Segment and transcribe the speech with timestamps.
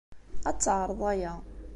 [0.49, 1.33] Ad teɛreḍ aya.